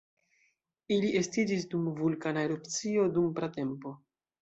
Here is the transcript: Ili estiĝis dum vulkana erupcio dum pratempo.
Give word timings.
Ili 0.95 1.11
estiĝis 1.19 1.69
dum 1.75 1.93
vulkana 2.01 2.49
erupcio 2.51 3.09
dum 3.19 3.33
pratempo. 3.41 3.99